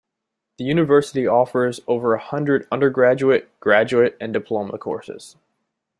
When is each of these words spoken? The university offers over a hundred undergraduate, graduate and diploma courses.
The 0.57 0.63
university 0.63 1.27
offers 1.27 1.79
over 1.85 2.15
a 2.15 2.19
hundred 2.19 2.67
undergraduate, 2.71 3.51
graduate 3.59 4.17
and 4.19 4.33
diploma 4.33 4.79
courses. 4.79 5.35